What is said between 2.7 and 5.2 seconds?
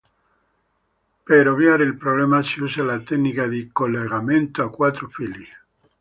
la tecnica di "collegamento a quattro